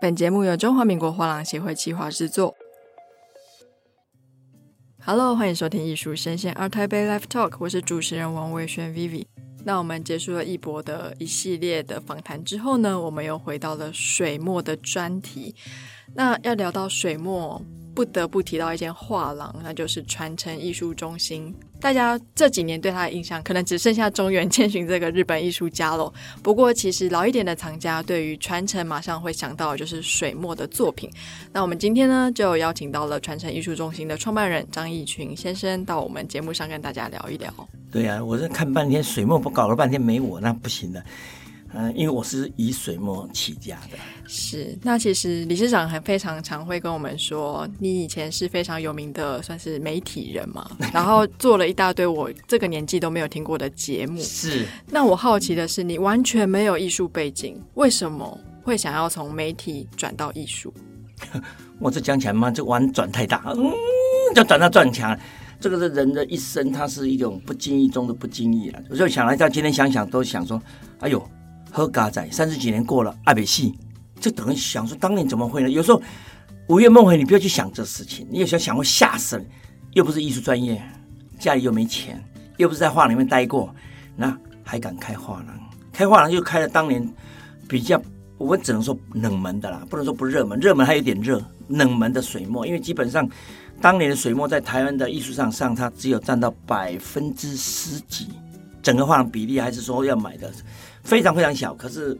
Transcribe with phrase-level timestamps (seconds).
[0.00, 2.54] 本节目由中华民国画廊协会企划制作。
[5.04, 9.26] Hello，欢迎收听艺术声线 ART TAIPEI Live Talk，我是主持人王维轩 Vivi。
[9.64, 15.54] 那我们结束了艺博的一系列的访谈之后呢，我们又回到了水墨的专题。
[16.14, 17.62] 那要聊到水墨，
[17.94, 21.54] 不得不提到一间画廊，那就是传承艺术中心。
[21.84, 26.10] 大家这几年对他的印象，可能只剩下中原千寻这个日本艺术家了。
[26.42, 31.10] 不过，其实老一点的藏家对于传承，马上会想到就是水墨的作品。
[31.52, 37.52] 那我们今天呢，就邀请到了传承艺术中心的创办人张义群先生到我们节目上跟大家聊一聊。
[37.92, 41.04] 对、啊，我这看半天水墨，不搞了半天没我，那不行的。
[41.76, 43.98] 嗯，因为我是以水墨起家的。
[44.26, 54.20] 是，那其实理事长还非常常会跟我们说，你以前是非常有名的，算是媒体人嘛， 然后做了一大堆我这个年纪都没有听过的节目。
[54.22, 54.64] 是。
[54.88, 60.72] 那我好奇的是，你完全没有艺术背景，为什么会想要从媒体转到艺术？
[61.80, 63.72] 我这讲起来嘛，这弯转太大，嗯，
[64.34, 65.18] 就转到转墙。
[65.60, 68.82] 这个是人的一生，它是一种不经意中的不经意了。
[68.90, 70.62] 我就想来到今天想想，都想说，
[71.00, 71.20] 哎呦。
[71.74, 73.74] 喝嘎仔三十几年过了，阿北戏，
[74.20, 75.68] 就等于想说当年怎么会呢？
[75.68, 76.00] 有时候
[76.68, 79.44] 午夜梦回，你不要去想这事情，你有时候想会吓死你。
[79.94, 80.80] 又不是艺术专业，
[81.36, 82.22] 家里又没钱，
[82.58, 83.74] 又不是在画里面待过，
[84.14, 85.60] 那还敢开画廊？
[85.92, 87.12] 开画廊就开了当年
[87.68, 88.00] 比较，
[88.38, 91.44] 我们只能说冷门的啦，不能说不热门，热门还有点热。
[91.66, 93.28] 冷门的水墨，因为基本上
[93.80, 98.28] 当年的水墨在台湾的艺术上上，它只有占到百分之十几，
[98.82, 100.52] 整个画廊比例还是说要买的。
[101.04, 102.18] 非常非常小，可是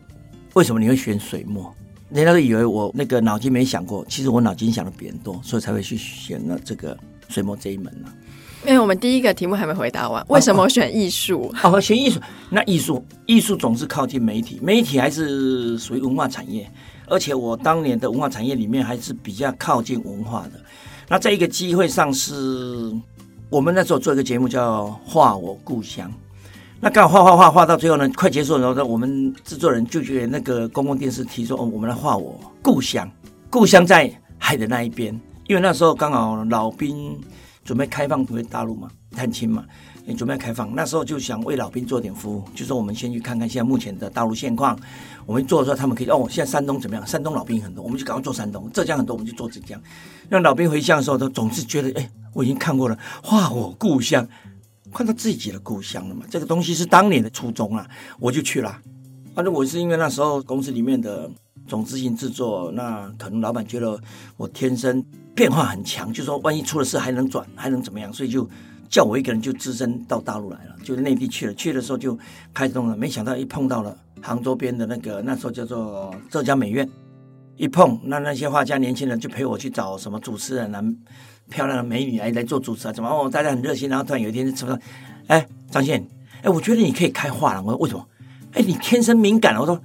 [0.53, 1.75] 为什么你会选水墨？
[2.11, 6.97] 人家都以为我那个脑筋没想过，其实我脑筋想的比人多，所以才会去选了这个
[7.29, 8.15] 水墨这一门呢、啊。
[8.67, 11.51] 因为我们第一个题目还没回答完，为什么选艺术？
[11.63, 16.71] 哦，哦，哦，选艺术，那艺术艺术总是靠近媒体，媒体还是属于文化产业，
[17.07, 20.53] 而且我当年的文化产业里面还是比较靠近文化的。
[21.09, 22.93] 那在一个机会上是，
[23.51, 26.09] 我们那时候做一个节目叫《画我故乡》。
[26.85, 33.11] 那刚好画画画画到最后呢，快结束的时候呢，我们制作人就觉得那个公共电视提说，哦，我们来画我故乡，
[33.49, 37.19] 故乡在海的那一边，因为那时候刚好老兵
[37.65, 39.65] 准备开放回大陆嘛，探亲嘛，
[40.15, 44.79] 准备开放，那时候就想为老兵做点服务，就说我们先去看看现在目前的大陆现况，
[45.25, 47.07] 我们做的时候他们可以哦，现在山东怎么样？
[47.07, 49.81] 山东老兵很多，我们就赶快做山东，浙江很多，我们就做浙江，
[50.29, 54.29] 让老兵回乡的时候都总是觉得，哎，我已经看过了，画我故乡。
[54.95, 56.25] 看到自己的故乡了嘛？
[56.31, 57.87] 这个东西是当年的初衷啊，
[58.21, 58.81] 我就去了。
[59.35, 61.29] 反正我是因为那时候公司里面的
[61.67, 64.01] 总执行制作，那可能老板觉得
[64.37, 68.13] 我天生变化很强，就说万一出了事还能转，还能怎么样？
[68.13, 68.49] 所以就
[68.89, 71.55] 叫我一个人就只身到大陆来了，就是内地去了。
[71.55, 72.17] 去的时候就
[72.53, 76.89] 开动了，没想到一碰到了杭州边的那个那时候叫做浙江美院，
[77.57, 80.81] 一碰那那些画家年轻人就陪我去找什么主持人啊。
[81.51, 82.93] 漂亮的美女来来做主持啊？
[82.93, 83.29] 怎么哦？
[83.31, 84.79] 大家很热心，然后突然有一天是什么？
[85.27, 86.05] 哎，张宪，
[86.43, 87.65] 哎，我觉得你可以开画廊。
[87.65, 88.07] 我说为什么？
[88.53, 89.59] 哎，你天生敏感。
[89.59, 89.81] 我说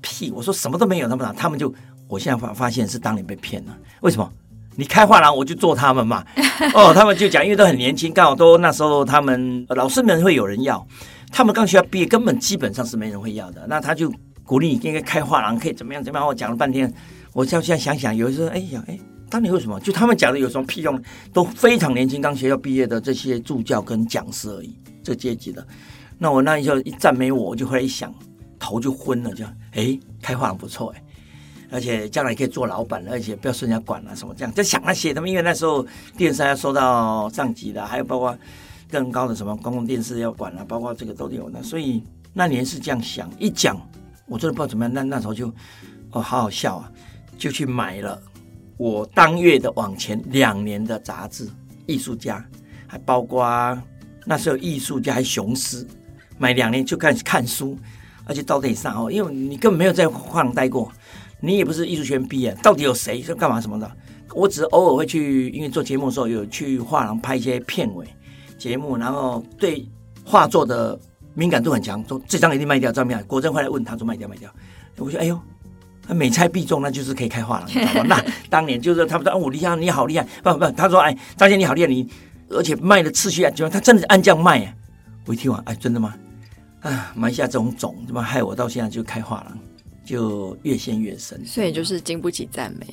[0.00, 1.08] 屁，我说什么都没有。
[1.08, 1.72] 他们他们就，
[2.08, 3.76] 我现在发发现是当年被骗了。
[4.00, 4.30] 为什么？
[4.74, 6.24] 你开画廊，我就做他们嘛。
[6.74, 10.86] 哦，他们就讲，因为都很年轻，刚好都那时候他们老师们会有人要，
[11.30, 13.66] 他们刚学校毕业，根本基本上是没人会要的。
[13.68, 14.10] 那他就
[14.44, 16.26] 鼓励你应该开画廊，可以怎么样怎么样。
[16.26, 16.92] 我讲了半天，
[17.34, 18.98] 我现在想想，有的时候哎呀哎。
[19.32, 19.80] 当年为什么？
[19.80, 21.02] 就他们讲的有什么屁用？
[21.32, 25.66] 都非常年轻，刚学校毕业的这些助教跟讲师而已，这阶级的。
[26.18, 28.14] 那我那一下一赞美我，我就后来一想，
[28.58, 31.02] 头就昏了，就哎，开画廊不错哎，
[31.70, 35.14] 而且将来可以做老板，而且不要受人家管了什么这样，就想那些。
[35.14, 38.36] 他们因为那时候电视要收到上级的，还有包括
[38.90, 41.62] 更高的什么公共电视要管了，包括这个都有的。
[41.62, 42.04] 所以
[42.34, 43.80] 那年是这样想，一讲
[44.26, 44.92] 我真的不知道怎么样。
[44.92, 45.48] 那那时候就
[46.10, 46.92] 哦，好好笑啊，
[47.38, 48.20] 就去买了。
[48.82, 51.48] 我当月的往前两年的杂志，
[51.86, 52.44] 艺术家，
[52.84, 53.80] 还包括
[54.26, 55.86] 那时候艺术家还雄狮，
[56.36, 57.78] 买两年就开始看书，
[58.24, 60.90] 而且到底上哦，因为你根本没有在画廊待过，
[61.38, 63.88] 你也不是艺术学院毕业，到底有谁是干嘛什么的？
[64.34, 68.04] 我只是偶尔会去，因为做节目的时候有去画廊拍一些片尾
[68.58, 69.88] 节目，然后对
[70.24, 70.98] 画作的
[71.34, 74.52] 敏感度很强，说这张一定卖掉，这样果真回来问他说卖掉卖掉，
[74.98, 75.40] 我说哎呦。
[76.08, 78.16] 每猜必中，那就是可以开画廊， 你知道吗？
[78.16, 82.08] 那当年就是他们说：“哦，我厉害，你好厉害。”不不，他说：“哎，张姐你好厉害，你
[82.50, 84.74] 而且卖的次序啊，就他真的是按这样卖。”
[85.26, 86.14] 我一听完，哎，真的吗？
[86.80, 89.58] 啊，埋下这种种，怎么害我到现在就开画廊，
[90.04, 91.40] 就越陷越深。
[91.46, 92.86] 所以就是经不起赞美。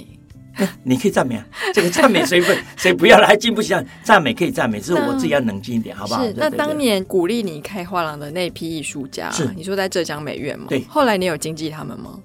[0.83, 3.73] 你可以赞美啊，这个赞美谁不谁不要来，经不起
[4.03, 6.21] 赞美可以赞美，只是我自己要冷静一点，好不好？
[6.23, 6.33] 是。
[6.35, 10.65] 那当年鼓励你开画廊的那批艺术家，是你说在浙江美院吗？
[10.67, 10.83] 对。
[10.89, 12.19] 后来你有经济他们吗？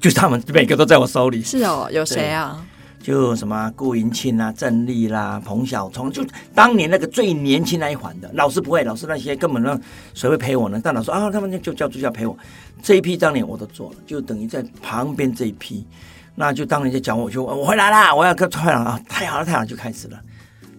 [0.00, 1.42] 就是他们每个都在我手里。
[1.42, 2.64] 是哦，有谁啊？
[3.02, 9.80] 就什么顾云庆啊、郑丽啦、彭小聪，就当年那个最年轻那一环的，老师不会，老师那些根本让
[10.12, 10.80] 谁会陪我呢？
[10.82, 12.36] 但老师啊，他们就叫助教陪我。
[12.82, 15.86] 这一批当年我都做了，就等于在旁边这一批，
[16.34, 19.00] 那就当年就讲我就我回来啦，我要跟快了啊！
[19.08, 20.20] 太好了，太好了，就开始了，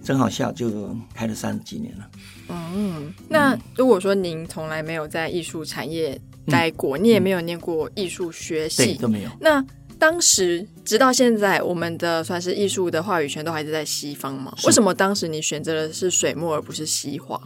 [0.07, 2.09] 真好笑，就开了三十几年了。
[2.48, 9.30] 嗯，那如果说您从来没有在艺术产业待过，嗯、你也没有念过艺术学系，对，都没有。
[9.42, 9.62] 那
[10.00, 14.54] 当时直到现在，我们的算是艺术的话语权都还是在西方吗？
[14.63, 17.38] 为什么当时你选择的是水墨而不是西画？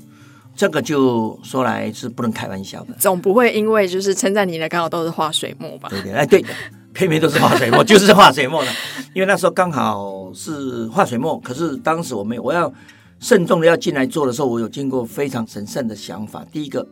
[0.55, 2.93] 这个就说来是不能开玩笑的。
[2.99, 5.89] 总不会因为就是称赞你的刚好都是画水墨吧？
[5.89, 6.45] 对对，哎对，
[6.93, 8.71] 偏偏都是画水墨， 就是画水墨的。
[9.13, 12.71] 因为那时候刚好是画水墨，可是当时我没有，我要
[13.19, 16.45] 慎重的要进来做的时候，我有经过非常神圣的想法。
[16.51, 16.87] 第一个，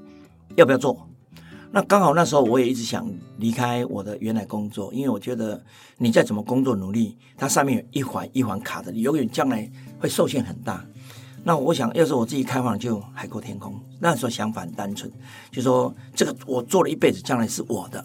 [0.56, 1.08] 要不要做？
[1.72, 3.08] 那刚好那时候我也一直想
[3.38, 5.64] 离开我的原来工作，因为我觉得
[5.98, 9.70] 你再怎么工作努力，它上面有一环一环卡着，你永远将来
[10.00, 10.84] 会受限很大。
[11.44, 13.80] 那我想要是我自己开放就海阔天空。
[14.00, 15.10] 那时候想法很单纯，
[15.52, 18.04] 就说这个我做了一辈子，将来是我的。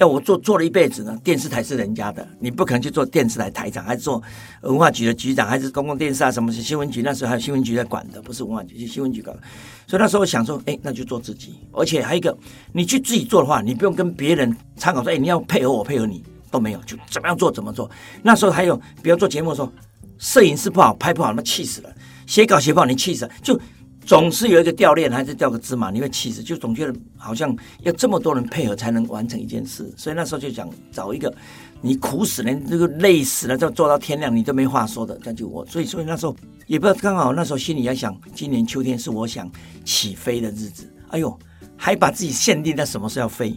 [0.00, 4.20] 要我做做了一辈子呢，电视台是人家的，你不可能去做电视台台长，还是做
[4.62, 6.32] 文化局的局长，还是公共电视啊？
[6.32, 7.02] 什么是新闻局？
[7.02, 9.40] 那时候还有新闻局在管的，不是文化局，是新闻局搞的。
[9.86, 11.54] 所以那时候我想说，哎，那就做自己。
[11.72, 12.34] 而且还有一个，
[12.72, 17.90] 你去自己做的话，你不用跟别人参考说，哎，你要配合我，配合你都没有，就怎么样做怎么做。
[18.22, 19.70] 那时候还有，比如做节目的时候，
[20.16, 21.90] 摄影师不好，拍不好，那气死了；
[22.26, 23.60] 写稿写不好，你气死了，就。
[24.04, 26.42] 总是有一个掉链，还是掉个芝麻，你会气死。
[26.42, 31.32] 就总觉得好像要这么多人配合才能完成一件事，所以那时候就想找一个
[31.80, 35.64] 你苦死了，这个累死了，就做到天亮，你都没话说的，那就我。
[35.66, 36.34] 所以，所以那时候
[36.66, 39.50] 也不知道，刚好那时候心里在想，今年秋天是我想
[39.84, 40.92] 起飞的日子。
[41.10, 41.38] 哎呦，
[41.76, 43.56] 还把自己限定在什么时候要飞，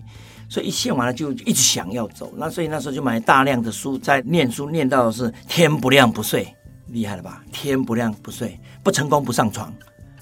[0.50, 2.32] 所以一限完了就一直想要走。
[2.38, 6.48] 那所以那时候就买大量的书，在念书，念到的是天不亮不睡，
[6.88, 7.44] 厉害了吧？
[7.52, 9.74] 天不亮不睡，不成功不上床。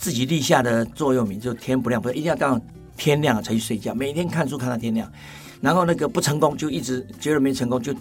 [0.01, 2.59] 自己立下的座右铭就天不亮不，一定要到
[2.97, 3.93] 天亮才去睡觉。
[3.93, 5.09] 每天看书看到天亮，
[5.61, 7.93] 然后那个不成功就一直觉得没成功，就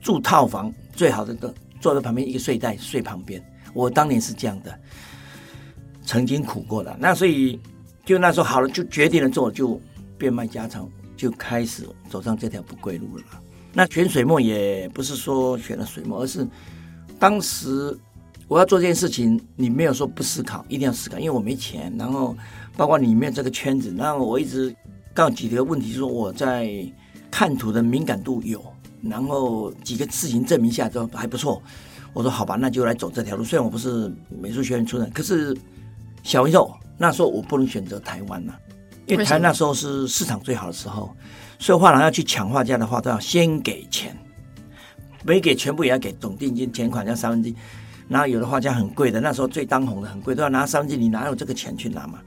[0.00, 3.44] 住套房，最好的都坐在旁边一个睡袋睡旁边。
[3.74, 4.72] 我当年是这样的，
[6.06, 6.96] 曾经苦过的。
[7.00, 7.58] 那所以
[8.04, 9.80] 就那时候好了，就决定了做，就
[10.16, 10.86] 变卖家产，
[11.16, 13.24] 就开始走上这条不归路了。
[13.72, 16.46] 那选水墨也不是说选了水墨，而是
[17.18, 17.98] 当时。
[18.50, 21.94] 我要做这件事情，你没有说不思考，一定要思考，因为我没钱。
[21.96, 22.36] 然后，
[22.76, 24.74] 包括里面这个圈子，然后我一直
[25.14, 26.68] 告几个问题，说我在
[27.30, 28.60] 看图的敏感度有，
[29.02, 31.62] 然后几个事情证明下都还不错。
[32.12, 33.44] 我说好吧，那就来走这条路。
[33.44, 34.12] 虽然我不是
[34.42, 35.56] 美术学院出身，可是
[36.24, 38.58] 小宇宙那时候我不能选择台湾了，
[39.06, 41.14] 因为台湾那时候是市场最好的时候，
[41.60, 44.12] 所以画廊要去抢画家的话，都要先给钱，
[45.22, 47.54] 没给全部也要给总定金，钱款要三分之一。
[48.10, 52.18] 然后有的画家很贵的，那时候最当红的很贵，都要拿三分之一，你哪有这个钱去拿嘛？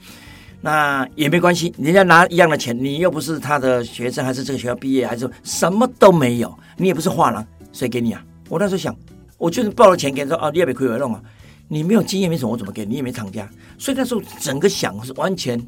[0.62, 8.24] 那也没关系，人家拿一样的钱，你又不是他的学生，还是这个学校毕业，还是什么都没有，你也不是画廊，谁给你啊？
[8.48, 8.96] 我那时候想，
[9.38, 11.22] 我就是报了钱给你说，哦，你也没亏我弄啊，
[11.68, 12.96] 你没有经验，没什么，我怎么给你？
[12.96, 13.46] 也没厂家，
[13.78, 15.62] 所以那时候整个想是完全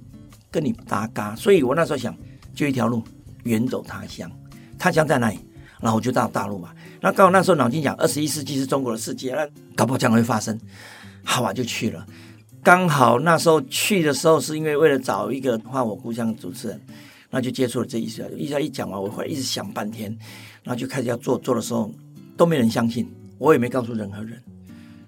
[0.50, 2.16] 跟你搭嘎，所以我那时候想，
[2.54, 3.04] 就一条路，
[3.44, 4.32] 远走他乡，
[4.80, 5.40] 他乡在哪里？
[5.82, 6.70] 然后我就到大陆嘛。
[7.06, 10.59] 那刚好那时候脑筋讲，二十一世纪是中国的世界，那搞不好将来会发生，
[11.24, 12.04] 好啊，就去了。
[12.64, 16.81] 刚好那时候去的时候，是因为为了找一个画我故乡的主持人，
[17.30, 20.09] 那就接触了这一下，一下一讲完，我会一直想半天，
[20.64, 21.38] 然后就开始要做。
[21.38, 21.94] 做的时候
[22.35, 23.07] 都没人相信，
[23.38, 24.42] 我也没告诉任何人，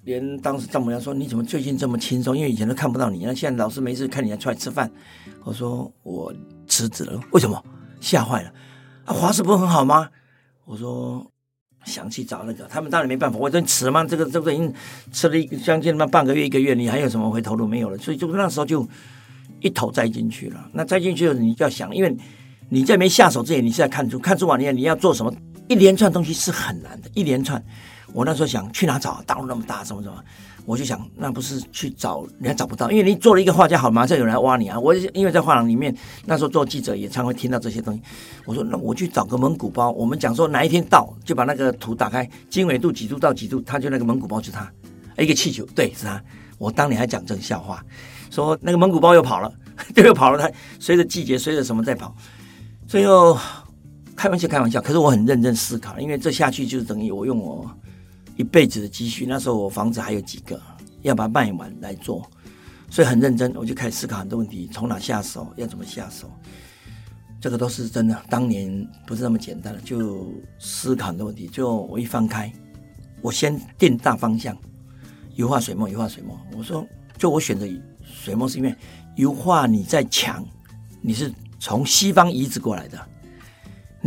[0.03, 2.37] 连当时丈母娘说：“你怎么最近这么轻松？
[2.37, 4.87] 因为以前都看不到你，那现在老是没事看你还出来吃饭。”
[5.43, 6.31] 我说：“我
[6.67, 7.59] 辞职了。”为什么？
[7.99, 8.53] 吓坏了
[9.05, 9.13] 啊！
[9.15, 10.07] 华师不是很好吗？
[10.65, 11.25] 我说。
[11.87, 13.39] 想去找那个，他们当然没办法。
[13.39, 14.03] 我说你辞吗？
[14.03, 14.73] 这个这个已经
[15.11, 17.97] 吃了一将近那半个月一个月，你还有什么回头路没有了？
[17.97, 18.87] 所以就那时候就
[19.61, 20.69] 一头栽进去了。
[20.73, 22.15] 那栽进去了，你就要想，因为
[22.69, 25.33] 你在没下手之前，你是在看书，看书完你要你要做什么？
[25.69, 27.63] 一连串东西是很难的，一连串。
[28.13, 29.21] 我那时候想去哪找？
[29.25, 30.23] 大陆那么大，什么什么？
[30.67, 34.77] 我就想，那不是去找，人家找不到，因为你做了一个画家好，马上有人来挖你啊！
[34.77, 35.95] 我因为在画廊里面，
[36.25, 38.01] 那时候做记者也常会听到这些东西。
[38.43, 39.91] 我说，那我去找个蒙古包。
[39.91, 44.69] 我们讲说哪一天到，就把那个图打开，经纬度几度到几度，他就那个蒙古包就是他，
[45.17, 46.21] 一个气球，对，是他。
[46.57, 47.81] 我当年还讲这个笑话，
[48.29, 49.49] 说那个蒙古包又跑了，
[49.95, 52.13] 就又跑了，他随着季节，随着什么在跑。
[52.85, 53.39] 最后
[54.17, 57.65] 开玩笑，开玩笑，可是我很认真思考，因为这下去就是等于我用我。
[58.37, 60.61] 一辈子的积蓄，那时候我房子还有几个，
[61.01, 62.25] 要把它卖完来做，
[62.89, 66.31] 所以很认真，我就开始思考很多问题，从哪下手，要怎么下手。
[67.39, 68.19] 这个都是真的。
[68.29, 71.47] 当年不是那么简单的，就思考很多问题。
[71.47, 72.51] 就我一翻开，
[73.21, 74.57] 我先定大方向，
[75.35, 76.39] 油画、水墨、油画、水墨。
[76.55, 76.85] 我说，
[77.17, 77.67] 就我选择
[78.03, 78.75] 水墨，是因为
[79.15, 80.45] 油画你在墙，
[81.01, 82.99] 你是从西方移植过来的，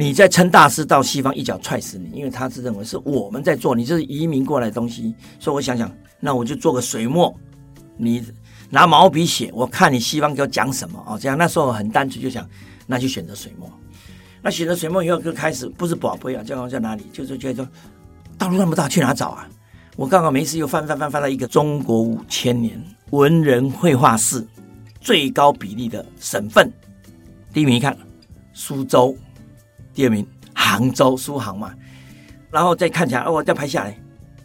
[0.01, 5.15] 你在称大师到西方一脚踹死你，因为他是认为是我们在做，你这是移民过来的东西。
[5.39, 7.39] 所以我想想，那我就做个水墨，
[7.99, 8.25] 你
[8.71, 11.19] 拿毛笔写，我看你西方给我讲什么哦。
[11.21, 12.49] 这样那时候很单纯，就想。
[12.87, 13.71] 那就选择水墨，
[14.43, 17.05] 那选择水墨以后就开始不是宝贝啊，叫在哪里？
[17.13, 17.69] 就是觉得说，
[18.37, 19.49] 大陆那么大，去哪找啊？
[19.97, 24.45] 我刚好没事又翻翻翻翻到一个中国五千年文人绘画史
[25.01, 26.73] 最高比例的省份，
[27.53, 27.97] 第一名一看
[28.55, 29.17] 苏州，
[29.95, 31.75] 第二名杭州苏杭嘛，
[32.51, 33.99] 然后再看起来哦，我再拍下来，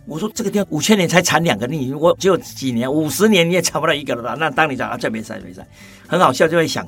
[0.06, 4.36] 我说这个地方五千年才产两个，你我只有几年五十年你也产不到一个了吧？
[4.40, 5.66] 那当你讲啊，这没事没事，
[6.08, 6.86] 很好笑，就会想。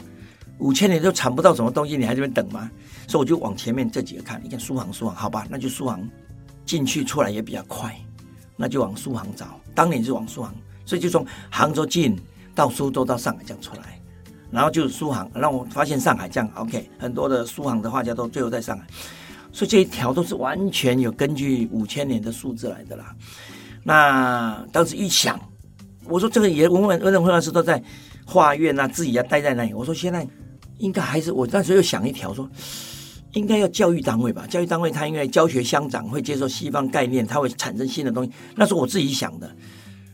[0.60, 2.68] 五千年都产不到什么东西，你还这边等吗？
[3.08, 6.02] 所以我就往前面这几个看，你看苏杭，苏杭，好吧，那就苏杭
[6.66, 7.96] 进去出来也比较快，
[8.56, 9.60] 那就往苏杭找。
[9.76, 10.52] 当年就往苏杭，
[10.84, 12.20] 所以就从杭州进
[12.56, 13.97] 到苏州到上海这样出来，
[14.52, 18.86] 然后就是苏杭，让我发现上海这样 OK，很多的苏杭的画家都最后在上海，
[19.52, 23.16] 所以这一条都是完全有根据五千年的数字来的啦。
[23.84, 25.40] 那当时一想，
[26.06, 27.82] 我说这个也文文文人绘画师都在
[28.26, 29.74] 画院啊，自己要待在那里。
[29.74, 30.28] 我说现在。
[30.80, 32.48] 应该还是我那时又想一条说，
[33.34, 34.46] 应该要教育单位吧？
[34.48, 38.32] 教育单位他因为教学相长，会接受西方概念，它会产生新的东西。
[38.56, 39.50] 那是我自己想的。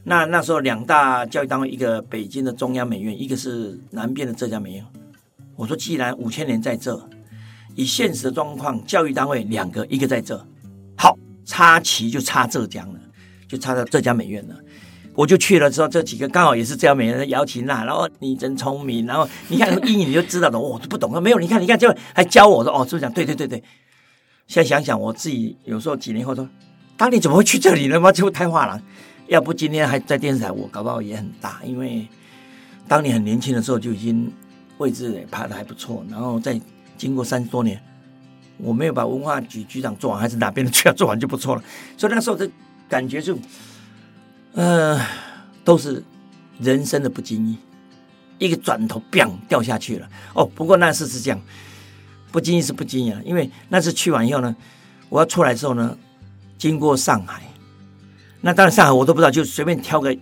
[0.04, 4.86] 那那时候两大教育单位，一个北京的中央美院，一个是南边的浙江美院。
[5.56, 7.10] 我说，既然五千年在这，
[7.76, 10.46] 以现实的状况，教育单位两个，一个在这，
[10.98, 13.00] 好，插旗就插浙江了，
[13.48, 14.56] 就插到浙江美院了。
[15.16, 23.64] 我就去了之后，这几个刚好也是这样，每人姚琴娜，然后你真聪明，然后你看英语你就知道的，我都不懂了，没有，你看你看就还教我说哦，是不是讲对对对对？
[24.48, 26.50] 现在想想我自己有时候几年后说，
[26.98, 28.00] 当年怎么会去这里呢？
[28.00, 28.82] 嘛就太画廊，
[29.34, 32.08] 要不今天还在电视台，我搞不好也很大，因为
[32.88, 34.32] 当年很年轻的时候就已经
[34.78, 36.62] 位置也爬的还不错，然后再
[37.00, 37.82] 经过三十多年，
[38.60, 41.64] 我没有把文化局局长做完，还是哪边的局长做完就不错了，
[41.98, 42.48] 所以那时候的
[42.88, 43.36] 感觉就。
[44.56, 45.04] 呃，
[45.64, 46.04] 都是
[46.60, 47.58] 人生的不经意，
[48.38, 50.08] 一个转头，n 掉下去了。
[50.36, 51.42] 哦，不过那次是这样，
[52.32, 53.20] 不经意是不经意啊。
[53.26, 54.56] 因为那次去完以后呢，
[55.10, 55.98] 我要出来的时候呢，
[56.56, 57.42] 经过上海，
[58.46, 60.14] 那当然上海我都不知道，就随便挑个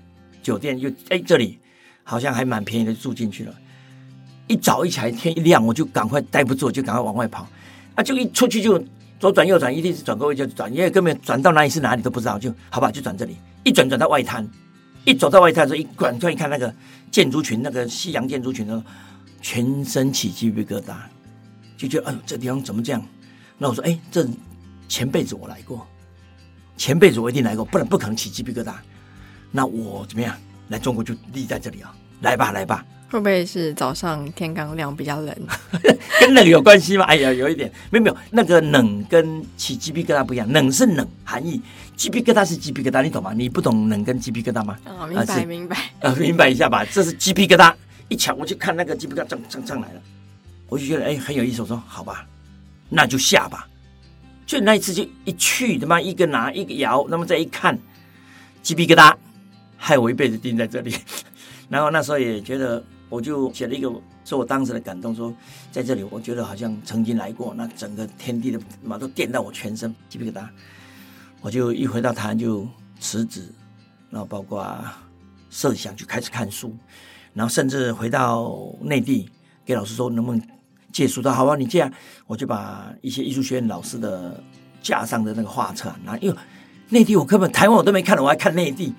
[0.44, 1.58] 酒店，就哎这里
[2.04, 3.54] 好像还蛮便宜的，住进去了。
[4.46, 7.48] 一早一起来天一亮，我就赶快待不住，就赶快往外跑。
[7.96, 8.78] 啊，就一出去就
[9.20, 13.36] 左转右转，一定是转个位就转，因为根本转到哪里是哪里都不知道，就好吧，就转这里。
[13.64, 14.48] 一转转到外滩，
[15.04, 16.72] 一走到外滩的时候，一转转一看那个
[17.10, 18.86] 建筑群，那个西洋建筑群的时候，
[19.42, 20.94] 全身起鸡皮疙瘩，
[21.76, 23.04] 就觉得哎呦，这地方怎么这样？
[23.58, 24.28] 那我说哎，这
[24.88, 25.88] 前辈子我来过，
[26.78, 28.74] 前辈子我一定来过，不然不可能起鸡皮疙瘩。
[29.52, 30.36] 那我怎么样？
[30.70, 31.94] 来中国就立在这里啊！
[32.22, 32.86] 来吧，来吧。
[33.10, 35.36] 会不会是早上天刚亮比较冷？
[36.22, 37.04] 跟冷有关系吗？
[37.04, 41.62] 哎呀，有一点，没有没有，那个冷跟起鸡皮疙瘩不一样，冷是冷含义，
[41.98, 43.34] 鸡皮疙瘩是鸡皮疙瘩，你懂吗？
[43.36, 44.78] 你不懂冷跟鸡皮疙瘩吗？
[44.86, 46.86] 哦，明白明白，呃，明白一下吧。
[46.86, 47.74] 这是鸡皮疙瘩，
[48.08, 50.02] 一抢我就看那个鸡皮疙瘩涨涨上来了，
[50.70, 52.26] 我就觉得哎很有意思，我说好吧，
[52.88, 53.68] 那就下吧。
[54.52, 57.80] 就那一次就一去他妈一个拿一个摇，那么再一看，
[58.62, 59.16] 鸡皮疙瘩，
[59.78, 60.94] 害我一辈子钉在这里。
[61.70, 62.84] 然后那时候也觉得。
[63.08, 63.92] 我就写了一个，
[64.24, 65.36] 说我当时的感动，说
[65.70, 70.48] 在这里，我觉得好像曾经来过，那整个天地的嘛都电到我全身鸡皮疙瘩。
[71.42, 72.66] 我就一回到台湾就
[73.02, 73.50] 辞职，
[74.10, 74.66] 然后包括
[75.50, 76.74] 设想就开始看书，
[77.34, 79.30] 然后甚至回到内地
[79.66, 80.42] 给老师说能不能
[80.92, 81.92] 借书，的好吧，你这样，
[82.28, 84.42] 我就把一些艺术学院老师的
[84.82, 86.38] 架上的那个画册拿，因为
[86.90, 88.94] 内地我根本台湾我都没看了，我还看内地，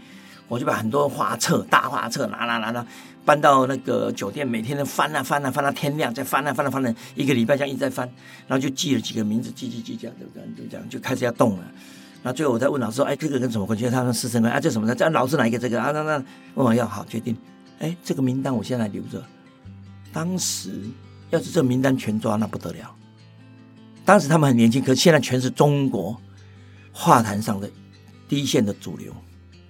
[0.48, 2.86] 我就把很多画册大画册拿拿拿拿。
[3.24, 8.04] 搬到那个酒店，每天都翻啊翻啊翻到天亮，再翻啊翻啊翻了一个礼拜，这样一直在翻，
[8.48, 10.16] 然后就记了几个名字，记记记这样，
[10.56, 11.64] 就这样就开始要动了。
[12.20, 14.92] 然后最后我再问老师说：“哎，这个跟什么关系？”他说：“师生关系。”啊，这什么的？
[14.92, 15.58] 这老师哪一个？
[15.58, 15.92] 这个啊？
[15.92, 16.16] 那那
[16.54, 17.36] 问我要好决定。
[17.78, 19.22] 哎，这个名单我现在留着。
[20.12, 20.80] 当时
[21.32, 22.94] 要是这名单全抓，那不得了。
[24.04, 26.14] 当时他们很年轻，可是现在全是中国
[26.92, 27.70] 画坛上的
[28.28, 29.12] 第一线的主流，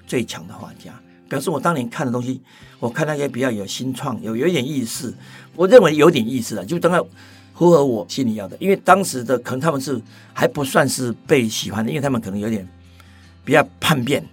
[0.06, 0.92] 最强的画家。
[1.28, 2.42] 表示我当年看的东西，
[2.78, 5.16] 我看那些比较有新创，有有一点意思，
[5.54, 7.00] 我认为有点意思的，就当然
[7.54, 8.56] 符合我心里要的。
[8.58, 9.98] 因为当时的可能他们是
[10.34, 12.68] 还不算是被喜欢的，因为他们可能有点
[13.44, 14.26] 比较叛变，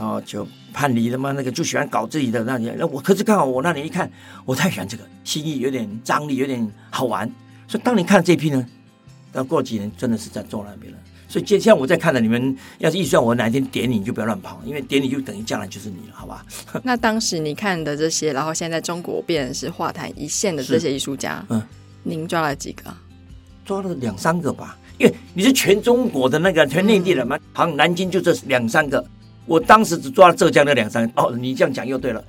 [0.00, 2.74] 然后就叛离了嘛，那个就喜欢搞自己的那些。
[2.78, 4.10] 那我可是刚好我那年一看，
[4.46, 7.30] 我太喜欢这个，心意有点张力，有点好玩，
[7.68, 8.66] 所以当你看这批呢，
[9.30, 10.98] 那过几年真的是在做那边了。
[11.28, 16.44] 所以接下来我再看了你们，要是预算我哪一天点你，你就不要乱跑，因为点你就等于将来就是你了，好吧？
[16.82, 21.62] 那当时你看的这些，然后现在中国变成是画坛一线的这些艺术家，嗯，
[22.02, 22.92] 您抓了几个？
[23.66, 29.04] 抓了两三个吧，因为你是全中国的那个全内地人嘛，好像、嗯、南京就这两三个，
[29.50, 31.10] 我当时只抓了浙江那两三。
[31.16, 32.24] 哦，你这样讲又对了，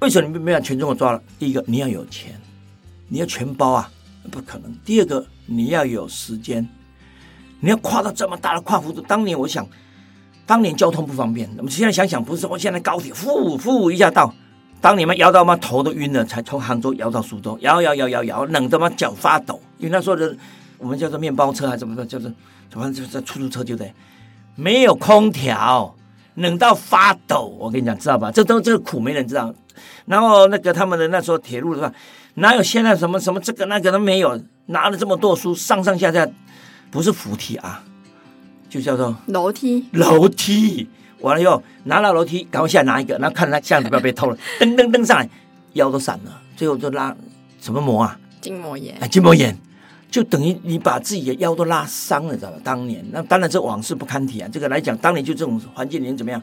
[0.00, 1.22] 为什么你没有全中国抓了？
[1.38, 2.38] 第一个你要有钱，
[3.08, 3.90] 你要全包啊，
[4.30, 4.70] 不可能。
[4.84, 6.68] 第二个你要有时间。
[7.60, 9.66] 你要跨到这么大的跨幅度，当年我想，
[10.44, 11.48] 当年交通不方便。
[11.56, 14.34] 我们现在想想，不是我现在高铁呼呼一下到，
[14.82, 19.58] 当你们摇到嘛头都晕了，才从杭州摇到苏州，摇摇摇摇摇，冷得嘛脚发抖。
[19.78, 20.36] 因为那时候的
[20.76, 22.30] 我们叫做面包车还是怎么的，叫做
[22.68, 23.90] 反正就是出租车就对，
[24.56, 25.96] 没有空调，
[26.34, 27.54] 冷到发抖。
[27.58, 28.30] 我跟你讲，知道吧？
[28.30, 29.54] 这都这个苦没人知道。
[30.06, 31.92] 然后那个他们的那时候铁路的话，
[32.34, 36.28] 哪有现在什么什么这个那个都没有，拿了这么多书上上下下。
[36.90, 37.82] 不是扶梯啊，
[38.70, 39.84] 就叫做楼梯。
[39.90, 40.88] 楼梯
[41.18, 45.28] 完了以后，拿了楼梯，赶快下来拿一个，然后看他箱子不要被偷了，噔噔噔上来，
[45.72, 46.40] 腰都闪了。
[46.56, 47.12] 最后就拉
[47.60, 48.16] 什么膜啊？
[48.40, 48.96] 筋膜炎。
[49.00, 49.58] 哎，筋膜炎，
[50.14, 52.56] 就等于你把自己的腰都拉伤了，知道吧？
[52.62, 54.48] 当年那当然这往事不堪提啊。
[54.52, 56.40] 这个来讲，当年就这种环境，你怎么样？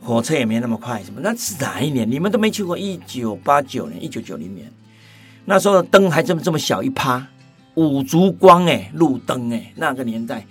[0.00, 1.20] 火车也没那么快，什么？
[1.22, 2.10] 那是哪一年？
[2.10, 2.78] 你们都没去过？
[2.78, 4.72] 一九八九年，一九九零年，
[5.44, 7.26] 那时候灯还这么这么小一趴。
[7.74, 10.46] 五烛光哎，路灯哎，那个年代，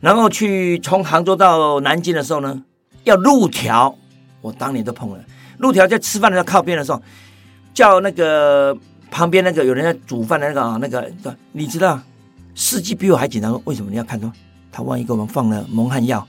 [0.00, 2.62] 然后去从杭州到南京的时候呢，
[3.02, 3.94] 要路条，
[4.40, 5.22] 我当年都碰了。
[5.58, 7.02] 路条在吃饭的时候靠边的时候，
[7.74, 8.74] 叫那个
[9.14, 11.08] 旁边那个有人在煮饭的那个啊，那个
[11.52, 12.00] 你知道，
[12.56, 14.30] 司机比我还紧张，为什么你要看说
[14.72, 16.26] 他万一给我们放了蒙汗药，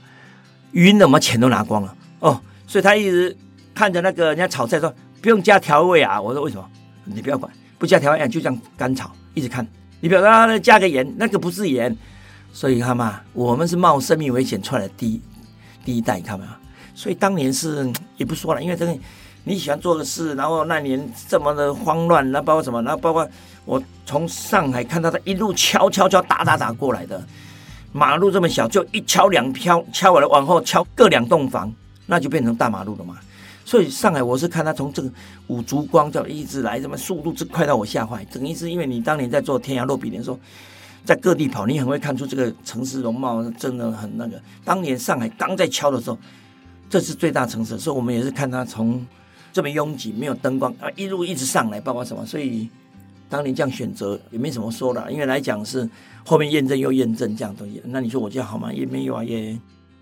[0.70, 3.36] 晕了，我们钱都拿光了哦，所以他一直
[3.74, 6.64] 看着那个人家炒菜说不用加调味啊，我说为什么？
[7.06, 9.66] 你不要管，不加调味啊就这样干炒，一直看。
[9.98, 11.92] 你不要说他加个盐，那个不是盐，
[12.52, 15.20] 所以看嘛，我们是冒生命危险出来的第一
[15.84, 16.56] 第一代，看嘛，
[16.94, 18.96] 所以当年是也不说了，因为这个
[19.48, 23.26] 你喜欢做的事，然后那年这么的慌乱，那包括什么，然后包括
[23.64, 27.24] 我从上海看到他一路敲敲敲打打打过来的，
[27.92, 31.72] 马路这么小，就一敲两飘敲完了，往后敲各两栋房，
[32.06, 33.16] 那就变成大马路了嘛。
[33.64, 35.08] 所以上海，我是看他从这个
[35.46, 38.24] 五烛光叫一直来，什么速度之快到我吓坏。
[38.32, 40.40] 等于是因为你当年在做天涯落比邻的时候，
[41.04, 44.42] 在各地跑，你很会看出这个城市容貌真的很那个。
[44.64, 46.18] 当年上海刚在敲的时候，
[46.90, 49.04] 这是最大城市，所以我们也是看他从
[49.56, 52.26] 这么拥挤、没有灯光啊，一路一直上来，包括什么。
[52.26, 52.68] 所以
[53.26, 55.88] 当年这样选择也没什么说的，因为来讲是
[56.26, 57.80] 后面验证又验证这样东西。
[57.86, 58.70] 那你说我这样好吗？
[58.70, 59.58] 也没有啊，也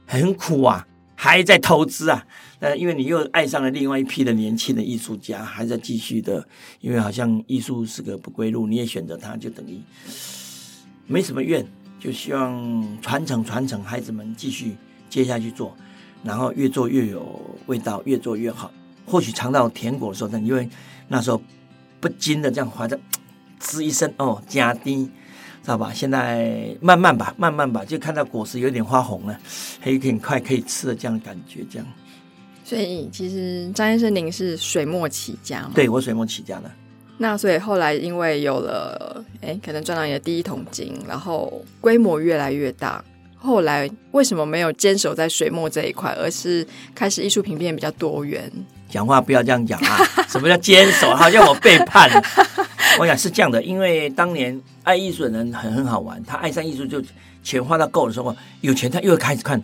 [0.07, 0.85] 很苦啊。
[1.15, 2.27] 还在投资啊？
[2.59, 6.45] 呃，因为你又爱上了另外一批的年轻的艺术家，还在继续的。
[6.81, 9.79] 因为好像艺术是个不归路，你也选择它，就等于
[11.07, 11.65] 没什么怨，
[12.01, 14.75] 就希望传承传承，孩子们继续
[15.09, 15.77] 接下去做，
[16.25, 18.73] 然后越做越有味道，越做越好。
[19.07, 20.69] 或许尝到甜果的时候，因为
[21.09, 21.41] 那时候
[22.01, 22.99] 不禁的这样怀着
[23.61, 25.11] 吱一声哦，加低。
[25.63, 25.91] 知道吧？
[25.95, 29.41] 现在慢慢吧，慢慢吧，就看到果实有点发红了，
[29.81, 31.89] 还有点快可以吃的这样的感觉，这样。
[32.63, 35.71] 所以其实张先生您是水墨起家吗？
[35.75, 36.71] 对，我水墨起家的。
[37.17, 43.03] 那所以后来因为有了，哎，可能赚到你的第一桶金，然后规模越来越大。
[43.39, 48.53] 后来为什么没有坚守在水墨这一块，而是开始艺术品变比较多元？
[48.95, 49.99] 讲话不要这样讲啊！
[50.31, 51.13] 什么叫坚守？
[51.17, 52.09] 好像我背叛。
[53.01, 57.03] 我想是这样的，因为当年爱艺术的人很很好玩，他爱上艺术就
[57.43, 59.61] 钱花到够的时候，有钱他又开始看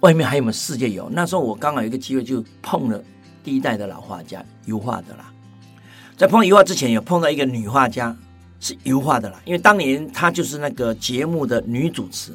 [0.00, 1.08] 外面还有没有世界有。
[1.10, 3.02] 那时候我刚好有一个机会，就碰了
[3.42, 5.32] 第一代的老画家油画的啦。
[6.18, 8.14] 在碰油画之前，有碰到一个女画家
[8.60, 12.32] 是油画的啦，因为当年她就是那个节目的女主持。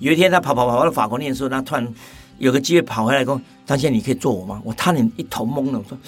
[0.00, 1.86] 有一天她跑跑跑到法国念书，她突然
[2.38, 5.98] 有个机会跑回来说：“张先生，你可以做我吗？”我差点一头懵了，我说：“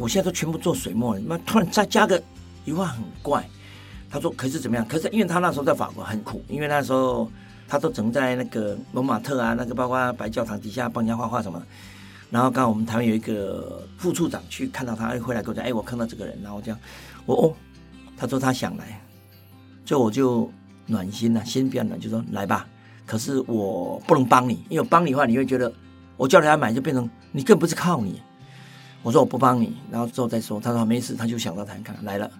[0.00, 2.22] 我现在都全部做水墨了，那突然再加个。”
[2.64, 3.48] 一万很怪，
[4.10, 4.86] 他说：“可是怎么样？
[4.86, 7.30] 可是因为他那时候在法国很苦，因为那时候
[7.66, 11.62] 他都只能在那个罗马特啊，那个包括白教堂底下帮人家画画什么。
[12.28, 16.78] 然后刚好我们台湾有一个副处长去看到他，回来跟我讲：‘哎，我看到这个人。’然后这样，
[17.24, 17.54] 我哦，
[18.18, 19.00] 他说他想来，
[19.86, 20.52] 所以我就
[20.84, 22.68] 暖心了，心比较暖，就说来吧。
[23.08, 25.72] 可是我不能帮你，因为帮你的话，你会觉得
[26.18, 28.20] 我叫人家买就变成你更不是靠你。
[29.02, 30.60] 我说我不帮你，然后之后再说。
[30.60, 32.30] 他说没事，他就想到谈看来了。”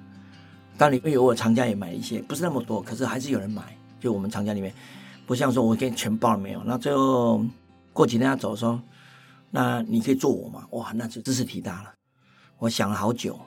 [0.76, 3.62] 当然，因为我厂家也买一些，不是那么多，可是还是有人买。
[3.98, 4.72] 就我们厂家里面，
[5.26, 6.62] 不像说我给你全包了没有。
[6.64, 7.42] 那最后
[7.92, 8.80] 过几天要走说，
[9.50, 10.66] 那你可以做我吗？
[10.70, 11.92] 哇，那就知识体大了。
[12.58, 13.40] 我想了好久，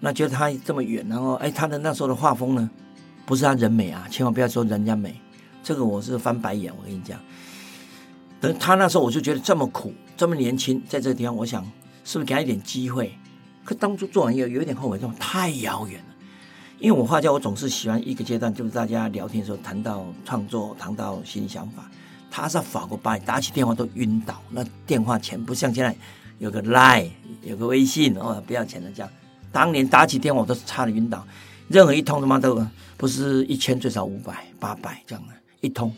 [0.00, 2.70] 那觉得他这么远，然后哎，他的那时候的画风呢，
[3.24, 5.18] 不是他人美啊，千万不要说人家美，
[5.62, 6.72] 这个我是翻白眼。
[6.78, 7.18] 我跟你讲，
[8.40, 11.64] 等他那时候我就觉得这么苦，这么年轻，在这个地方，我想
[12.04, 13.12] 是不是给他一点机会？
[13.64, 16.06] 可当初做完以后，有一点后悔，这种太遥远了。
[16.78, 21.90] 因为我画家，我总是喜欢一个阶段，就是大家聊天的时候谈到创作，谈到新想法。
[22.30, 25.94] 他在法国巴黎打起电话都晕倒，那电话钱不像现在
[26.38, 27.10] 有个 Line，
[27.42, 29.10] 有个微信哦，不要钱的这样。
[29.52, 31.26] 当年打起电话我都差点晕倒，
[31.68, 32.64] 任何一通他妈都
[32.96, 35.92] 不是一千，最少五百、八百这样的一通，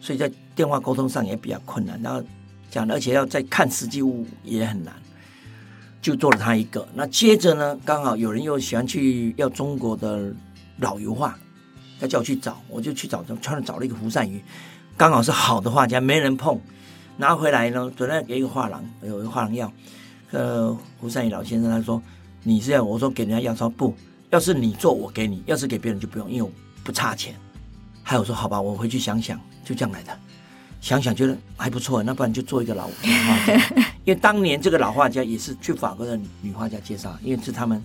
[0.00, 2.00] 所以在电话沟通上也比较困难。
[2.02, 2.22] 然后
[2.70, 4.94] 讲，而且要再看实际物也很难。
[6.00, 10.32] 就做了他一个，那接着呢，刚好有人又喜欢去要中国的
[10.78, 11.36] 老油画，
[12.00, 14.40] 他叫我去找，我就去找，就穿着找了一个胡善余，
[14.96, 16.58] 刚好是好的画家，没人碰，
[17.16, 19.70] 拿回来呢，准备给一个画廊，有一个画廊要，
[20.30, 22.00] 呃，胡善余老先生他说，
[22.44, 23.92] 你是要，我说给人家要，说不
[24.30, 26.50] 要是你做我给你，要是给别人就不用，因为我
[26.84, 27.34] 不差钱，
[28.08, 30.18] 还有说好吧，我回去想想，就这样来的。
[30.80, 33.54] 想想觉得还不错，那不然就做一个老画家。
[34.02, 37.84] 因为当年这个老画家也是去法国的女画家介绍，因为是他们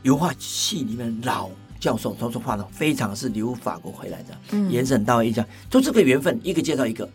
[0.00, 7.06] 油画系里面老教授，他说画的非常是留法国回来的，嗯，延伸到一家就这个缘分，一个介绍一个。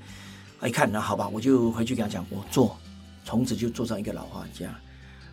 [0.64, 2.78] 一看那好吧，我就回去跟他讲，我做，
[3.24, 4.68] 从此就做上一个老画家。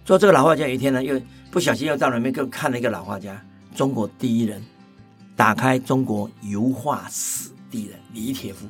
[0.02, 1.20] 做这个老画家，有一天呢，又
[1.50, 3.38] 不小心又到那边又看了一个老画家，
[3.74, 4.62] 中国第一人，
[5.36, 8.66] 打开中国油画史第的李铁夫。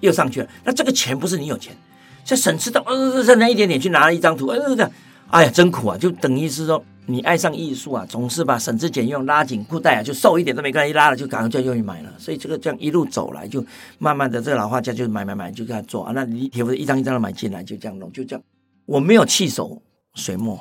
[0.00, 1.76] 又上去了，那这个钱不是你有钱，
[2.24, 4.90] 这省吃的呃，省那一点点去拿了一张图，呃，这样，
[5.28, 5.98] 哎呀，真苦啊！
[5.98, 12.10] 就等于是说，你爱上艺术啊，总是把省吃俭用拉紧裤带啊，就瘦一点都没关系，拉了就赶快就愿意买了。
[12.16, 13.62] 所以这个这样一路走来，就
[13.98, 16.12] 慢慢的这个老画家就买买买，就给他做啊。
[16.14, 18.42] 那李铁夫一张一张的买进来，就这样弄，就这样。
[18.86, 19.82] 我没有弃守
[20.14, 20.58] 水墨，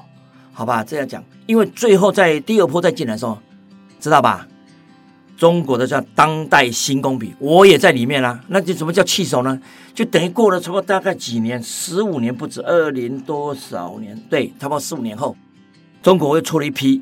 [0.52, 3.38] 好吧，这样讲，因为最后在第二波再进来的时候，
[4.02, 4.46] 知道吧？
[5.39, 8.43] 中国的叫当代新工笔，我也在里面啦、啊。
[8.49, 9.58] 那就什么叫弃手呢？
[9.95, 14.21] 就等于过了差不多大概几年，十五年不止，二零多少年？
[14.30, 15.34] 对，差不多十五年后，
[16.04, 17.02] 中国又出了一批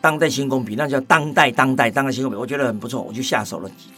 [0.00, 3.94] 当代新工笔，那叫当代当代当代新工笔，我觉得很不错，我就下手了几个。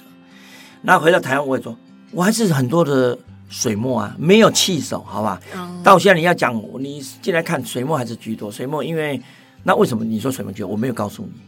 [0.80, 1.76] 那回到台湾，我也说，
[2.10, 3.18] 我还是很多的
[3.50, 5.38] 水墨啊，没有弃手，好吧？
[5.54, 8.50] 嗯、到现在你要讲，你进来看水墨还是居多。
[8.50, 9.20] 水墨，因为
[9.62, 10.70] 那为什么你说水墨居多？
[10.70, 11.40] 我没有告诉你，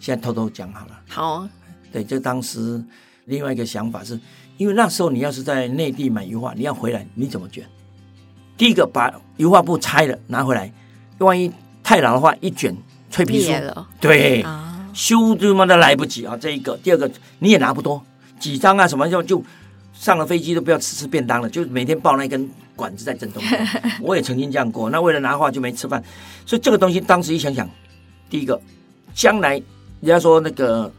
[0.00, 0.92] 现在偷偷讲好了。
[1.06, 1.46] 好。
[1.92, 2.82] 对，就当时
[3.24, 4.18] 另外一个想法是，
[4.56, 7.64] 因为那时候你要是在内地买油画，你要回来你怎么卷？
[8.56, 10.72] 第一个把油画布拆了拿回来，
[11.18, 11.50] 万一
[11.82, 12.74] 太老的话一卷
[13.10, 13.52] 脆皮书，
[14.00, 16.36] 对，啊、修他妈的来不及啊！
[16.36, 18.02] 这一个，第二个你也拿不多，
[18.38, 19.44] 几张啊什么就就
[19.92, 23.42] 上了飞机都不要吃吃便当了，就每天抱那根管子在震动。
[24.00, 26.02] 我也曾经这样过，那为了拿画就没吃饭，
[26.46, 27.68] 所以这个东西当时一想想，
[28.30, 28.60] 第一个
[29.14, 29.52] 将来
[30.00, 30.92] 人家说那个。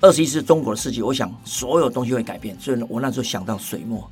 [0.00, 4.10] 二十一世中国的世纪，我想所有东西会改变，所以我那时候想到水墨。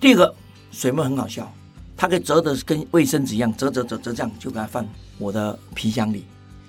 [0.00, 0.34] 第二个，
[0.72, 1.52] 水墨很好笑，
[1.96, 4.84] 它可以折的跟卫生纸一样，折折折折这样就给它放
[5.18, 6.26] 我的皮箱里，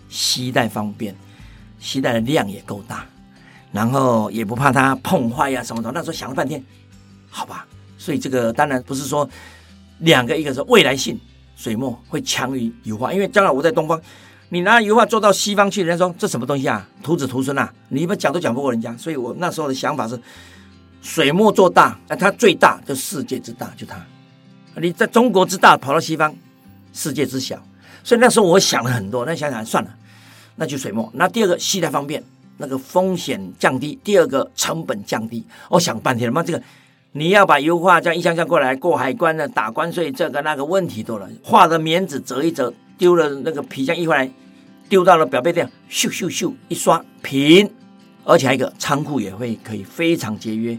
[0.09, 1.15] 携带方便，
[1.79, 3.03] 携带的量也够大，
[3.71, 5.91] 然后也不怕它碰坏呀、什么的。
[5.91, 6.63] 那时候想了半天，
[7.31, 7.65] 好吧，
[7.97, 9.27] 所以这个当然不是说
[9.99, 11.19] 两个，一个是未来性，
[11.55, 13.99] 水墨会强于油画，因为将来我在东方。
[14.49, 16.87] 你拿油画做到西方去，人家说这什么东西啊？
[17.03, 17.69] 徒子徒孙啊！
[17.89, 20.17] 你们讲都讲不过人家，所以我那时候的想法是，
[21.01, 24.01] 水墨做大，那它最大就世界之大，就它。
[24.79, 26.33] 你在中国之大跑到西方，
[26.93, 27.61] 世界之小。
[28.05, 29.93] 所以那时候我想了很多，那想想算了，
[30.55, 31.11] 那就水墨。
[31.13, 32.23] 那第二个携带方便，
[32.55, 35.45] 那个风险降低；第二个成本降低。
[35.69, 36.63] 我想半天了，妈这个
[37.11, 41.27] 你要把油画这样一箱箱过来过海关的打关税，这个那个问题多了。
[41.43, 42.73] 画的棉纸折一折。
[42.97, 44.29] 丢了那个皮箱一回来，
[44.89, 47.69] 丢到了表背店，咻咻咻一刷平，
[48.23, 50.71] 而且还有一个仓库也会可以非常节约，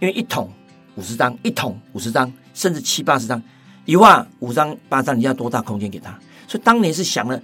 [0.00, 0.50] 因为一桶
[0.96, 3.40] 五十张，一桶五十张，甚至七八十张，
[3.84, 6.18] 一画五张八张，你要多大空间给他？
[6.48, 7.40] 所以当年是想了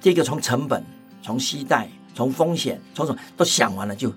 [0.00, 0.84] 这个从成本、
[1.22, 4.12] 从期待、从风险、从什么都想完了，就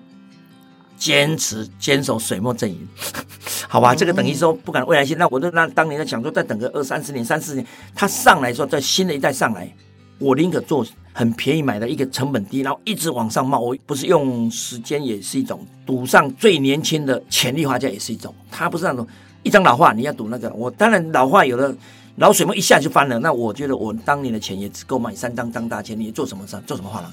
[0.98, 2.88] 坚持坚守水墨阵营。
[3.68, 9.70] 好吧，这个等于说不敢未来性，那我就那当年在想说，再等个二三十年、三四年，他上来说，在新的一代上来，
[10.18, 13.60] 我宁可做很便宜买的一个成本低，然后一直往上冒。
[13.60, 18.34] 我不是用时间也是一种赌上最年轻的潜力画家也是一种。
[18.50, 19.06] 他不是那种
[19.42, 21.76] 一张老画你要赌那个，我当然老画有的
[22.16, 27.12] 老水墨一下就翻了，那我觉得我当年的钱也只够买三张张大千，你做什么事做什么画廊？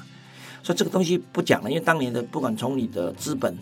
[0.64, 3.54] 所以这个东西不讲了，因为当年的不管从你的资本。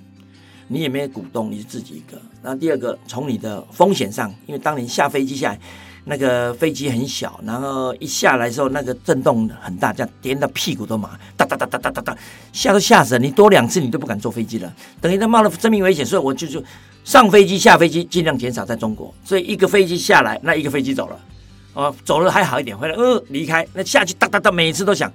[0.68, 2.20] 你也没有股东，你是自己一个。
[2.42, 5.60] 然后第二个，从你的风险上，因为当年下飞机下来，
[6.06, 12.18] 那个飞机很小，然后一下来的时候，那个震动很大，这样颠到屁股都麻，哒哒哒哒哒哒哒，
[12.52, 13.20] 吓都吓死了。
[13.20, 16.06] 你多两次你都不敢坐飞机了，等于他冒了生命危险。
[16.06, 16.62] 所以我就就
[17.06, 19.14] 上飞机下飞机尽量减少在中国。
[19.24, 21.20] 所以一个飞机下来，那一个飞机走了，
[21.74, 25.12] 哦，走了还好一点，回来呃离开，那下去哒哒哒，每次都想，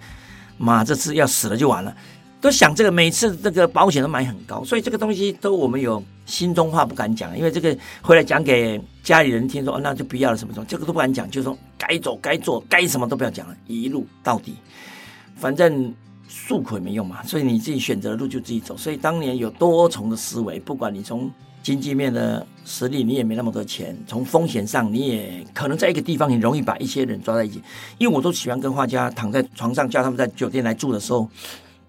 [0.56, 1.94] 妈这次要死了就完了。
[2.40, 14.54] 都想这个，每次这个保险都买很高，所以这个东西都我们有心中话不敢讲，因为这个回来讲给家里人听说，那就不要了什么什么，这个都不敢讲，就是说该走该做该什么都不要讲了，一路到底，
[15.34, 15.92] 反正
[16.28, 18.76] 诉苦也没用嘛，所以你自己选择的路就自己走。
[18.76, 21.28] 所以当年有多重的思维，不管你从
[21.60, 27.60] 经济面的实力，你也没那么多钱；从风险上，你也可能在一个地方很容易把一些人抓在一起。
[27.98, 31.28] 因为我都喜欢跟画家躺在床上，叫他们在酒店来住的时候。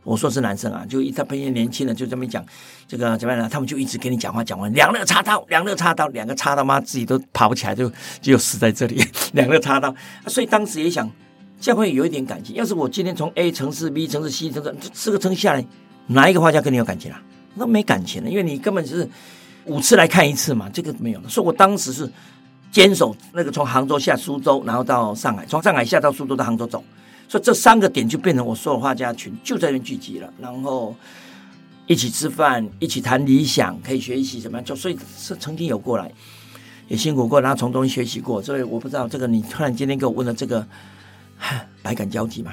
[0.03, 2.43] 我说是男生啊，就一大批年轻人就这么讲，
[2.87, 3.49] 这个怎么样呢？
[3.49, 9.93] 他们就一直跟你讲话，讲完两肋插刀，两肋插刀，两个插刀妈自己都爬不起来，就 就死在这里，两肋插刀。
[10.27, 11.09] 所以当时也想，
[11.59, 12.55] 这样会有一点感情。
[12.55, 15.65] 要是我今天从 A 城市、B 城市、C 城市四个城下来，
[16.07, 17.21] 哪一个画家跟你有感情啊？
[17.55, 19.07] 那没感情了，因为你根本就是
[19.65, 21.27] 五次来看一次嘛，这个没有了。
[21.27, 22.09] 所以我当时是
[22.71, 26.81] 坚守那个从杭州下苏州，然后到上海，从上海下到苏州到杭州走。
[27.29, 30.95] 所以这三个点就变成我所有画家群就在那边聚集了，然后
[31.85, 34.65] 一起吃饭，一起谈理想，可以学习怎么样？
[34.65, 36.11] 做所以是曾经有过来，
[36.87, 38.41] 也辛苦过，然后从中学习过。
[38.41, 40.65] 所以我不知道这个，你突然今天给我问了这个，
[41.83, 42.51] 百感交集嘛？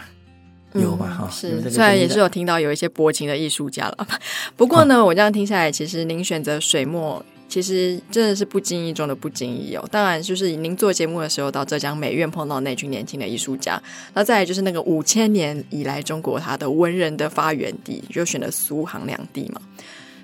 [0.75, 1.07] 有吧？
[1.07, 1.71] 哈、嗯，是。
[1.71, 4.07] 虽然也是有听到有一些薄情的艺术家了，
[4.57, 7.25] 不过呢，我这样听下来，其实您选择水墨。
[7.49, 9.89] 其实真的是不经意中的不经意哦。
[9.91, 13.81] 当然，就是您做节目的时候到浙江美院碰到那群年轻的艺术家，
[14.15, 19.61] 那再来就是那个五千年以来中国它的文人的发源地，就选了苏杭两地嘛。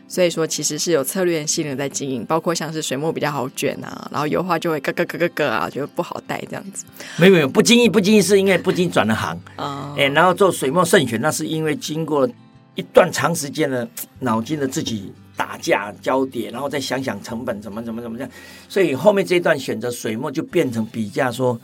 [0.09, 6.85] 所以说，其实是有策略性的在经营，包括像是水墨比较好卷啊，然后油画就会咯咯咯咯咯啊，就不好带这样子。
[7.17, 9.95] 没有没有，不经意不经意是因为不经意转了行啊。
[9.97, 12.29] 哎、嗯，然后做水墨慎选，那是因为经过
[12.75, 13.89] 一段长时间的
[14.21, 15.11] 脑筋的自己。
[15.43, 18.31] 打架交叠，然后再想想成本怎么怎么怎么样，
[18.69, 21.61] 所以后面这一段选择水墨就变成比较说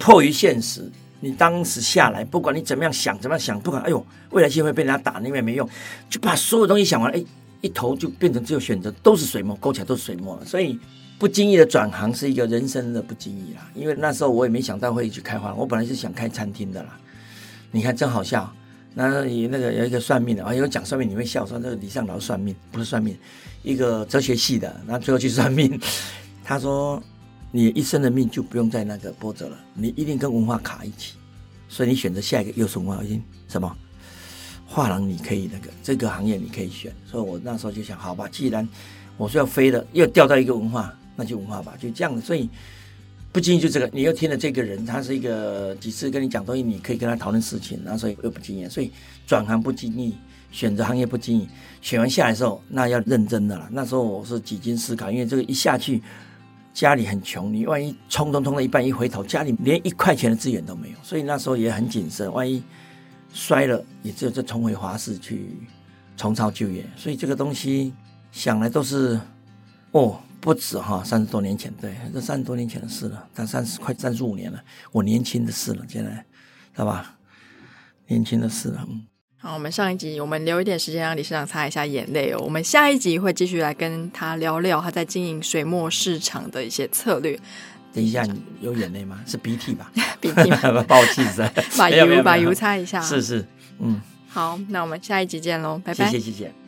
[0.00, 0.90] 迫于现实。
[1.20, 5.68] 你当时下来，不管你怎么样想，怎么样想，不管哎呦，未来机会被人家打，那边没用，
[6.10, 7.24] 就把所有东西想完，哎，
[7.60, 10.44] 一头就变成只有选择都是水墨，勾起来都是水墨了。
[10.44, 10.76] 所以
[11.16, 13.70] 不经意的转行是一个人生的不经意啦。
[13.76, 16.98] 因为那时候我也没想到会去开花，我本来是想开餐厅的啦。
[17.70, 18.52] 你看真好笑。
[18.96, 23.18] 那你那个有一个算命的啊，有讲算命你会笑说那个李尚劳算命不是算命，
[23.64, 25.80] 一个哲学系的，那最后去算命，
[26.44, 27.02] 他说
[27.50, 31.14] 你一生的命就不用再那个波折了，你一定跟文化卡一起，
[31.68, 33.76] 所以你选择下一个又是文化，已经什么
[34.64, 38.68] 画廊你可以那个这个行业你可以选，所以我那时候就想好吧，既然
[39.16, 42.48] 我说要飞的，又掉到一个文化，那就文化吧，就这样，所以。
[43.34, 48.92] 不经意就这个，你又听了这个人，他是一个几次跟你讲东西，你可以跟他讨论事情，然后所以又不经意，所以
[49.26, 50.16] 转行不经意，
[50.52, 51.48] 选择行业不经意，
[51.82, 53.68] 选完下来的时候，那要认真的了。
[53.72, 56.00] 那时候我是几经思考，因为这个一下去，
[56.72, 62.62] 家里很穷，你万一冲通通了一半，一回头家里连一块钱的资源都没有，所以那时候也很谨慎，万一
[63.32, 65.58] 摔了，也只有再重回华视去
[66.16, 66.86] 重操旧业。
[66.96, 67.92] 所以这个东西
[68.30, 69.18] 想来都是
[69.90, 70.20] 哦。
[70.44, 77.14] 不止哈，三十多年前，对，这三十多年前的事了，但三十快三十五年了，我年轻的事了，现在，知道吧？
[78.08, 79.06] 年轻的事了，嗯。
[79.38, 82.38] 好，我们上一集我们留一点时间让理事长擦一下眼泪哦。
[82.40, 87.40] 我们下一集会继续来跟他聊聊他在经营水墨市场的一些策略。
[87.94, 89.20] 等一下，你有眼泪吗？
[89.26, 89.90] 是鼻涕吧？
[90.20, 90.82] 鼻涕吗？
[90.86, 91.50] 爆气噻！
[91.78, 93.00] 把油把油擦一下。
[93.00, 93.46] 是是，
[93.78, 93.98] 嗯。
[94.28, 96.10] 好，那我们下一集见喽，拜拜。
[96.10, 96.63] 谢谢谢谢。